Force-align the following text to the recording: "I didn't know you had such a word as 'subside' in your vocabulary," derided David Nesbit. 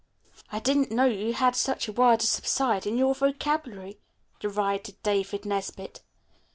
"I 0.51 0.57
didn't 0.59 0.89
know 0.89 1.05
you 1.05 1.35
had 1.35 1.55
such 1.55 1.87
a 1.87 1.91
word 1.91 2.23
as 2.23 2.29
'subside' 2.29 2.87
in 2.87 2.97
your 2.97 3.13
vocabulary," 3.13 3.99
derided 4.39 4.95
David 5.03 5.45
Nesbit. 5.45 6.01